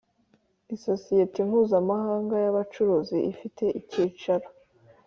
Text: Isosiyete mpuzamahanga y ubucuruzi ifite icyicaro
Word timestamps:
Isosiyete 0.75 1.39
mpuzamahanga 1.49 2.35
y 2.43 2.47
ubucuruzi 2.51 3.17
ifite 3.31 3.65
icyicaro 3.79 4.47